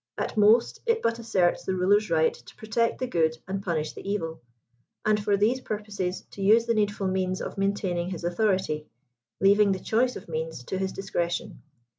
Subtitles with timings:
[0.17, 4.01] At most it but asserts the ruler's right to protect the good and punish the
[4.01, 4.41] evil;
[5.05, 8.87] and for these purposes to use the needful means of main taining his authority;
[9.41, 11.57] leaving the choice of means to his dis cretion.